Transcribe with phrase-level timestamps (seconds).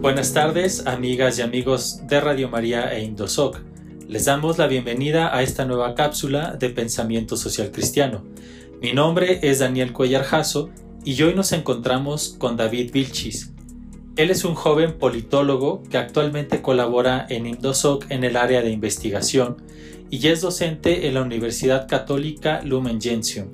[0.00, 3.58] Buenas tardes, amigas y amigos de Radio María e Indosoc.
[4.08, 8.24] Les damos la bienvenida a esta nueva cápsula de pensamiento social cristiano.
[8.80, 10.70] Mi nombre es Daniel Cuellar Jasso
[11.04, 13.52] y hoy nos encontramos con David Vilchis.
[14.16, 19.58] Él es un joven politólogo que actualmente colabora en Indosoc en el área de investigación
[20.08, 23.48] y es docente en la Universidad Católica Lumen Gentium.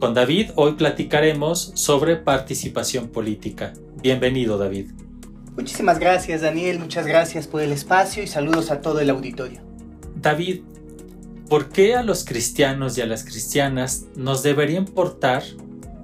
[0.00, 3.74] Con David hoy platicaremos sobre participación política.
[4.02, 5.01] Bienvenido, David.
[5.56, 9.60] Muchísimas gracias Daniel, muchas gracias por el espacio y saludos a todo el auditorio.
[10.16, 10.62] David,
[11.48, 15.42] ¿por qué a los cristianos y a las cristianas nos debería importar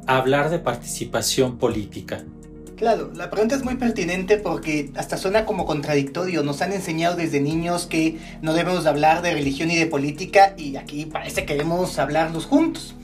[0.07, 2.25] hablar de participación política?
[2.77, 6.45] Claro, la pregunta es muy pertinente porque hasta suena como contradictorio.
[6.45, 10.77] Nos han enseñado desde niños que no debemos hablar de religión y de política y
[10.77, 12.95] aquí parece que debemos hablarlos juntos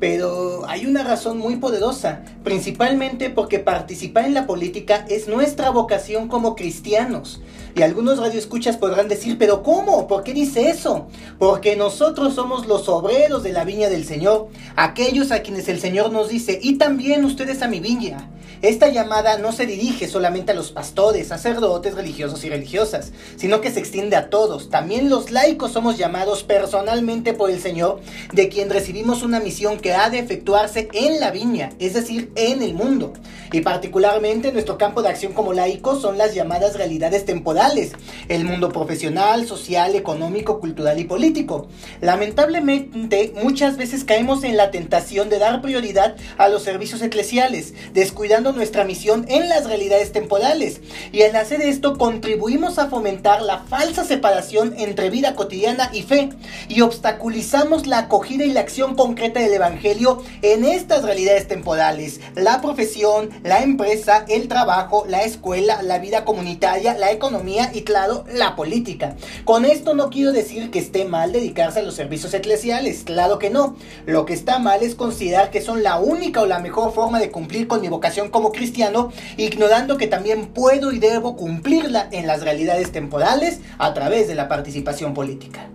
[0.00, 6.28] pero hay una razón muy poderosa, principalmente porque participar en la política es nuestra vocación
[6.28, 7.40] como cristianos.
[7.76, 10.06] Y algunos radioescuchas podrán decir, pero ¿cómo?
[10.06, 11.08] ¿Por qué dice eso?
[11.38, 16.12] Porque nosotros somos los obreros de la viña del Señor, aquellos a quienes el Señor
[16.12, 18.30] nos dice, y también ustedes a mi viña.
[18.62, 23.70] Esta llamada no se dirige solamente a los pastores, sacerdotes, religiosos y religiosas, sino que
[23.70, 24.70] se extiende a todos.
[24.70, 28.00] También los laicos somos llamados personalmente por el Señor,
[28.32, 32.62] de quien recibimos una misión que ha de efectuarse en la viña, es decir, en
[32.62, 33.12] el mundo.
[33.52, 37.92] Y particularmente nuestro campo de acción como laicos son las llamadas realidades temporales,
[38.28, 41.68] el mundo profesional, social, económico, cultural y político.
[42.00, 48.43] Lamentablemente, muchas veces caemos en la tentación de dar prioridad a los servicios eclesiales, descuidando
[48.52, 50.80] nuestra misión en las realidades temporales.
[51.12, 56.30] Y al hacer esto contribuimos a fomentar la falsa separación entre vida cotidiana y fe
[56.68, 62.20] y obstaculizamos la acogida y la acción concreta del Evangelio en estas realidades temporales.
[62.34, 68.24] La profesión, la empresa, el trabajo, la escuela, la vida comunitaria, la economía y claro,
[68.32, 69.16] la política.
[69.44, 73.50] Con esto no quiero decir que esté mal dedicarse a los servicios eclesiales, claro que
[73.50, 73.76] no.
[74.06, 77.30] Lo que está mal es considerar que son la única o la mejor forma de
[77.30, 82.42] cumplir con mi vocación como cristiano, ignorando que también puedo y debo cumplirla en las
[82.42, 85.70] realidades temporales a través de la participación política.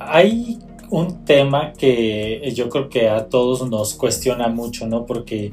[0.00, 0.58] Hay
[0.90, 5.06] un tema que yo creo que a todos nos cuestiona mucho, ¿no?
[5.06, 5.52] Porque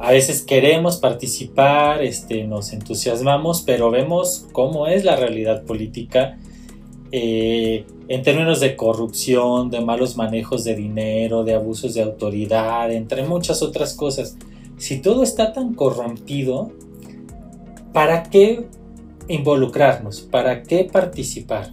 [0.00, 6.38] a veces queremos participar, este, nos entusiasmamos, pero vemos cómo es la realidad política
[7.12, 13.24] eh, en términos de corrupción, de malos manejos de dinero, de abusos de autoridad, entre
[13.24, 14.38] muchas otras cosas
[14.76, 16.72] si todo está tan corrompido,
[17.92, 18.66] ¿para qué
[19.28, 20.20] involucrarnos?
[20.20, 21.72] ¿Para qué participar?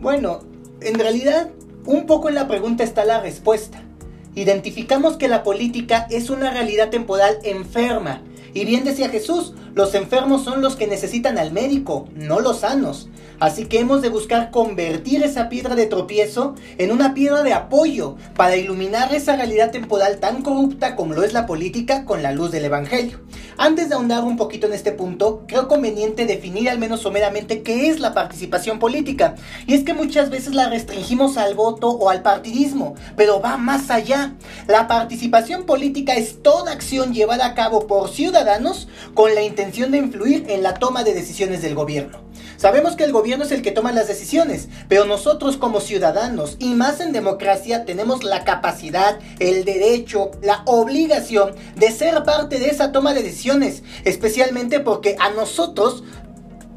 [0.00, 0.40] Bueno,
[0.80, 1.50] en realidad,
[1.86, 3.82] un poco en la pregunta está la respuesta.
[4.34, 8.22] Identificamos que la política es una realidad temporal enferma.
[8.54, 13.08] Y bien decía Jesús, los enfermos son los que necesitan al médico, no los sanos.
[13.40, 18.14] Así que hemos de buscar convertir esa piedra de tropiezo en una piedra de apoyo
[18.36, 22.52] para iluminar esa realidad temporal tan corrupta como lo es la política con la luz
[22.52, 23.18] del Evangelio.
[23.58, 27.88] Antes de ahondar un poquito en este punto, creo conveniente definir al menos someramente qué
[27.88, 29.34] es la participación política.
[29.66, 33.90] Y es que muchas veces la restringimos al voto o al partidismo, pero va más
[33.90, 34.34] allá.
[34.68, 38.43] La participación política es toda acción llevada a cabo por ciudadanos
[39.14, 42.18] con la intención de influir en la toma de decisiones del gobierno.
[42.56, 46.74] Sabemos que el gobierno es el que toma las decisiones, pero nosotros como ciudadanos y
[46.74, 52.92] más en democracia tenemos la capacidad, el derecho, la obligación de ser parte de esa
[52.92, 56.04] toma de decisiones, especialmente porque a nosotros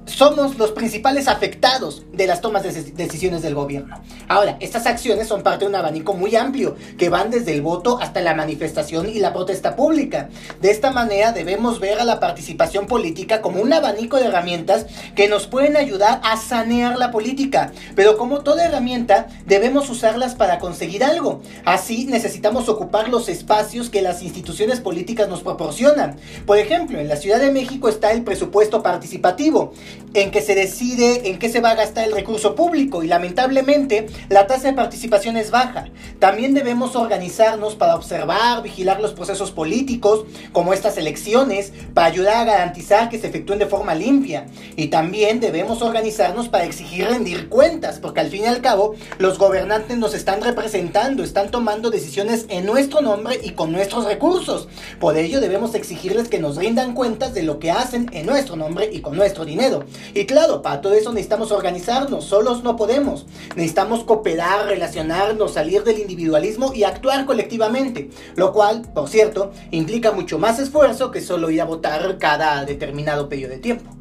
[0.07, 4.01] somos los principales afectados de las tomas de decisiones del gobierno.
[4.27, 7.99] Ahora, estas acciones son parte de un abanico muy amplio que van desde el voto
[8.01, 10.29] hasta la manifestación y la protesta pública.
[10.61, 14.85] De esta manera debemos ver a la participación política como un abanico de herramientas
[15.15, 20.59] que nos pueden ayudar a sanear la política, pero como toda herramienta debemos usarlas para
[20.59, 21.41] conseguir algo.
[21.65, 26.17] Así necesitamos ocupar los espacios que las instituciones políticas nos proporcionan.
[26.45, 29.73] Por ejemplo, en la Ciudad de México está el presupuesto participativo
[30.13, 34.07] en que se decide en qué se va a gastar el recurso público y lamentablemente
[34.29, 35.89] la tasa de participación es baja.
[36.19, 42.45] También debemos organizarnos para observar, vigilar los procesos políticos como estas elecciones para ayudar a
[42.45, 44.47] garantizar que se efectúen de forma limpia.
[44.75, 49.37] Y también debemos organizarnos para exigir rendir cuentas porque al fin y al cabo los
[49.37, 54.67] gobernantes nos están representando, están tomando decisiones en nuestro nombre y con nuestros recursos.
[54.99, 58.89] Por ello debemos exigirles que nos rindan cuentas de lo que hacen en nuestro nombre
[58.91, 59.85] y con nuestro dinero.
[60.13, 63.25] Y claro, para todo eso necesitamos organizarnos, solos no podemos.
[63.55, 70.39] Necesitamos cooperar, relacionarnos, salir del individualismo y actuar colectivamente, lo cual, por cierto, implica mucho
[70.39, 73.91] más esfuerzo que solo ir a votar cada determinado periodo de tiempo.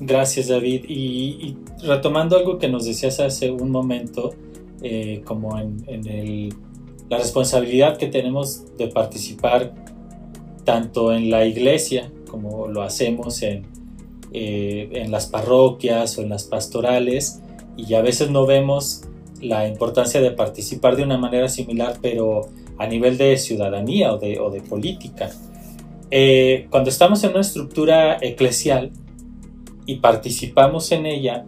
[0.00, 0.84] Gracias David.
[0.88, 4.34] Y, retomando algo que nos decías hace un momento,
[4.82, 6.54] eh, como en, el,
[7.08, 9.74] la responsabilidad que tenemos de participar
[10.64, 13.64] tanto en la iglesia como lo hacemos en,
[14.32, 17.40] eh, en las parroquias o en las pastorales
[17.76, 19.02] y a veces no vemos
[19.40, 22.48] la importancia de participar de una manera similar pero
[22.78, 25.30] a nivel de ciudadanía o de, o de política.
[26.10, 28.90] Eh, cuando estamos en una estructura eclesial
[29.84, 31.44] y participamos en ella,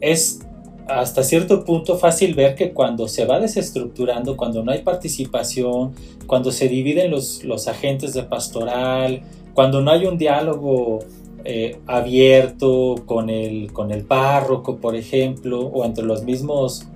[0.00, 0.40] es
[0.88, 5.94] hasta cierto punto fácil ver que cuando se va desestructurando, cuando no hay participación,
[6.26, 9.22] cuando se dividen los, los agentes de pastoral,
[9.54, 11.00] cuando no hay un diálogo
[11.44, 16.86] eh, abierto con el, con el párroco, por ejemplo, o entre los mismos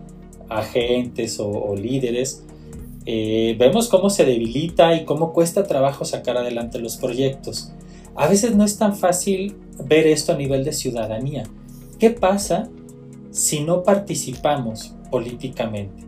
[0.48, 2.44] agentes o, líderes,
[3.04, 7.72] eh, vemos cómo se debilita y cómo cuesta trabajo sacar adelante los proyectos.
[8.14, 9.54] A veces no es tan fácil
[9.84, 11.44] ver esto a nivel de ciudadanía.
[11.98, 12.68] ¿Qué pasa
[13.30, 16.04] si no participamos políticamente?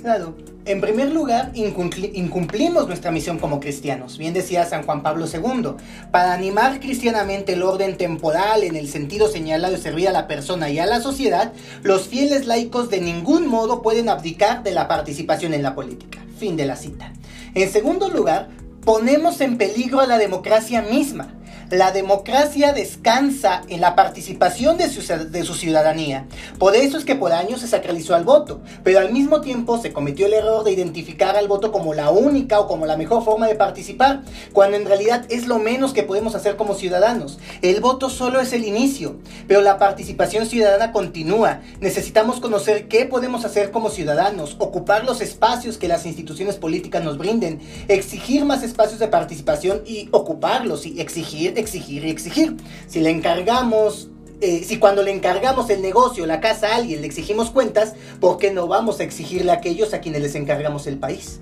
[0.00, 0.34] Claro,
[0.66, 5.72] en primer lugar, incumplimos nuestra misión como cristianos, bien decía San Juan Pablo II,
[6.10, 10.70] para animar cristianamente el orden temporal en el sentido señalado de servir a la persona
[10.70, 11.52] y a la sociedad,
[11.82, 16.20] los fieles laicos de ningún modo pueden abdicar de la participación en la política.
[16.38, 17.12] Fin de la cita.
[17.54, 18.48] En segundo lugar,
[18.84, 21.34] ponemos en peligro a la democracia misma
[21.74, 26.26] la democracia descansa en la participación de su, de su, ciudadanía.
[26.58, 29.92] Por eso es que por años se sacralizó al voto, pero al mismo tiempo se
[29.92, 33.48] cometió el error de identificar al voto como la única o como la mejor forma
[33.48, 34.22] de participar,
[34.52, 37.38] cuando en realidad es lo menos que podemos hacer como ciudadanos.
[37.62, 39.16] El voto solo es el inicio,
[39.48, 41.60] pero la participación ciudadana continúa.
[41.80, 47.18] Necesitamos conocer qué podemos hacer como ciudadanos, ocupar los espacios que las instituciones políticas nos
[47.18, 52.56] brinden, exigir más espacios de participación y ocuparlos y exigir exigir y exigir.
[52.88, 54.08] Si le encargamos
[54.40, 58.36] eh, si cuando le encargamos el negocio, la casa a alguien, le exigimos cuentas, ¿por
[58.38, 61.40] qué no vamos a exigirle a aquellos a quienes les encargamos el país?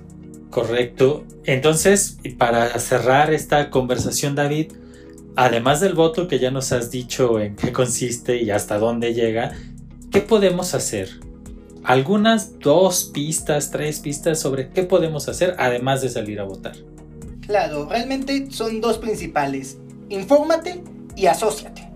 [0.49, 1.25] Correcto.
[1.43, 4.73] Entonces, para cerrar esta conversación, David,
[5.35, 9.53] además del voto que ya nos has dicho en qué consiste y hasta dónde llega,
[10.11, 11.09] ¿qué podemos hacer?
[11.83, 16.75] Algunas dos pistas, tres pistas sobre qué podemos hacer además de salir a votar.
[17.45, 19.77] Claro, realmente son dos principales
[20.13, 20.83] infórmate
[21.15, 21.87] y asóciate.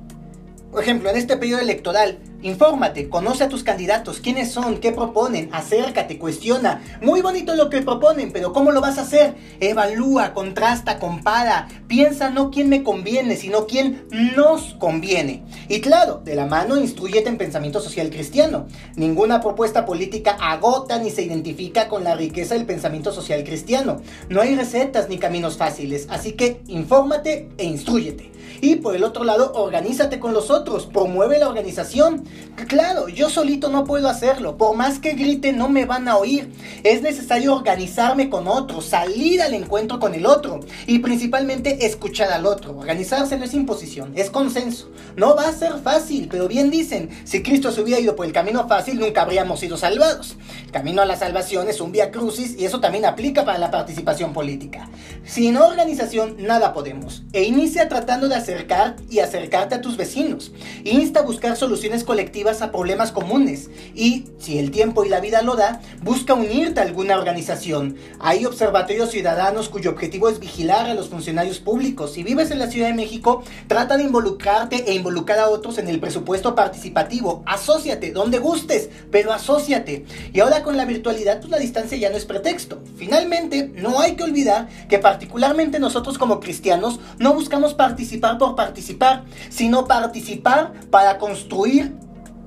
[0.71, 5.49] Por ejemplo, en este periodo electoral, Infórmate, conoce a tus candidatos, quiénes son, qué proponen,
[5.51, 6.83] acércate, cuestiona.
[7.01, 9.35] Muy bonito lo que proponen, pero ¿cómo lo vas a hacer?
[9.59, 11.67] Evalúa, contrasta, compara.
[11.87, 14.05] Piensa no quién me conviene, sino quién
[14.35, 15.43] nos conviene.
[15.67, 18.67] Y claro, de la mano instruyete en pensamiento social cristiano.
[18.95, 24.01] Ninguna propuesta política agota ni se identifica con la riqueza del pensamiento social cristiano.
[24.29, 28.36] No hay recetas ni caminos fáciles, así que infórmate e instruyete.
[28.61, 32.23] Y por el otro lado, organízate con los otros, promueve la organización.
[32.67, 36.51] Claro, yo solito no puedo hacerlo, por más que grite no me van a oír.
[36.83, 42.45] Es necesario organizarme con otros, salir al encuentro con el otro y principalmente escuchar al
[42.45, 42.77] otro.
[42.77, 44.89] Organizarse no es imposición, es consenso.
[45.15, 48.33] No va a ser fácil, pero bien dicen, si Cristo se hubiera ido por el
[48.33, 50.35] camino fácil, nunca habríamos sido salvados.
[50.71, 54.33] camino a la salvación es un vía crucis y eso también aplica para la participación
[54.33, 54.89] política.
[55.25, 57.23] Sin organización nada podemos.
[57.33, 60.51] E inicia tratando de acercar y acercarte a tus vecinos.
[60.83, 65.41] Insta a buscar soluciones colectivas a problemas comunes y, si el tiempo y la vida
[65.41, 67.97] lo da, busca unirte a alguna organización.
[68.19, 72.13] Hay observatorios ciudadanos cuyo objetivo es vigilar a los funcionarios públicos.
[72.13, 75.87] Si vives en la Ciudad de México, trata de involucrarte e involucrar a otros en
[75.87, 77.44] el presupuesto participativo.
[77.45, 80.06] Asociate, donde gustes, pero asociate.
[80.33, 82.79] Y ahora con la virtualidad, pues la distancia ya no es pretexto.
[82.97, 89.23] Finalmente, no hay que olvidar que particularmente nosotros como cristianos no buscamos participar por participar,
[89.49, 91.93] sino participar para construir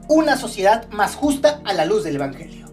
[0.08, 2.66] una sociedad más justa a la luz del Evangelio.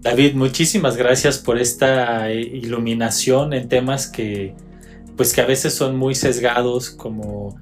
[0.00, 4.54] David, muchísimas gracias por esta eh, iluminación en temas que,
[5.16, 7.56] pues que a veces son muy sesgados, como,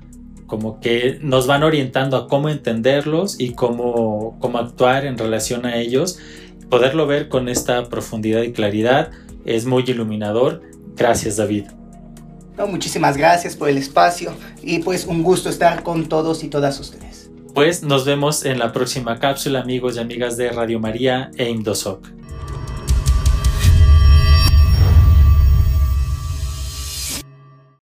[0.46, 5.76] como que nos van orientando a cómo entenderlos y cómo, cómo actuar en relación a
[5.76, 6.18] ellos.
[6.68, 9.10] Poderlo ver con esta profundidad y claridad
[9.46, 10.60] es muy iluminador.
[10.96, 11.64] Gracias, David.
[12.68, 14.32] Muchísimas gracias por el espacio
[14.62, 18.72] y pues un gusto estar con todos y todas ustedes pues nos vemos en la
[18.72, 22.08] próxima cápsula amigos y amigas de Radio María e Indosoc.